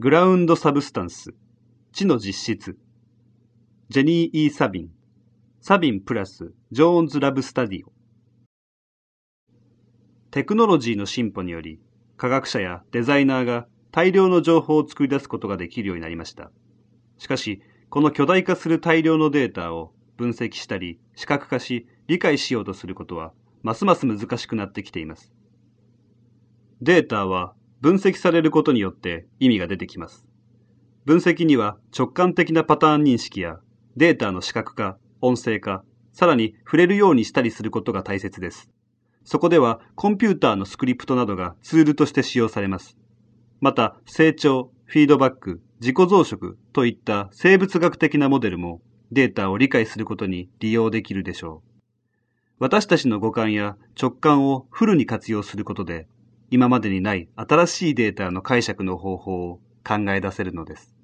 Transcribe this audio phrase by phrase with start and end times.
[0.00, 1.34] グラウンドサブスタンス、
[1.92, 2.76] 知の実質、
[3.90, 4.88] ジェニー・イー・サビン、
[5.60, 7.92] サビンプラスジョーンズ・ラブ・スタディオ。
[10.32, 11.78] テクノロジーの進歩により、
[12.16, 16.50] 科学者やデザイナーが大量の情報を作り出すことができるようになりました。
[17.18, 23.32] しかし、この巨大化する大量のデータを分析したり、視覚化し、理解しようとすることは、
[23.62, 25.32] ますます難しくなってきています。
[26.82, 27.54] データは
[27.84, 30.24] 分析されることによって意味が出てきます。
[31.04, 33.58] 分析には直感的なパターン認識や
[33.94, 38.70] データの視覚化、音声化、さらに触れるようにしたりすることが大切です。
[39.22, 42.96] そこではコンピューターのスクリプトなどがツールとして使用されます。
[43.60, 48.80] また、成長、フィードバック、自己増殖といった生物学的なモデルも
[49.12, 51.68] データを理解することに利用できるでしょう。
[52.60, 56.08] 私たちの五感や直感をフルに活用することで、
[56.50, 60.94] 今までにない新しいデータの解釈の方法を考え出せるのです。